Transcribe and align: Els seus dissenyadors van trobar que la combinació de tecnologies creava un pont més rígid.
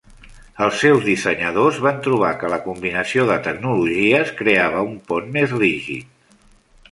Els 0.67 0.77
seus 0.83 1.03
dissenyadors 1.07 1.77
van 1.87 1.99
trobar 2.07 2.31
que 2.43 2.49
la 2.53 2.59
combinació 2.63 3.27
de 3.31 3.37
tecnologies 3.49 4.33
creava 4.41 4.83
un 4.93 4.95
pont 5.13 5.29
més 5.39 5.55
rígid. 5.61 6.41